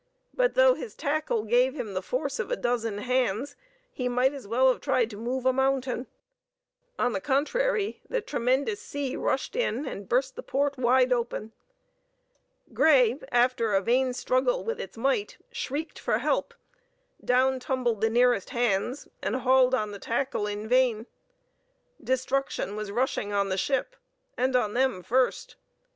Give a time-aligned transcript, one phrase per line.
[0.33, 3.55] But though his tackle gave him the force of a dozen hands,
[3.91, 6.07] he might as well have tried to move a mountain:
[6.97, 11.51] on the contrary, the tremendous sea rushed in and burst the port wide open.
[12.73, 16.55] Grey, after a vain struggle with its might, shrieked for help;
[17.23, 21.05] down tumbled the nearest hands, and hauled on the tackle in vain.
[22.03, 23.95] Destruction was rushing on the ship,
[24.35, 25.57] and on them first.